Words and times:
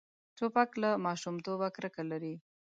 توپک 0.37 0.69
له 0.81 0.89
ماشومتوبه 1.05 1.67
کرکه 1.75 2.03
لري. 2.11 2.35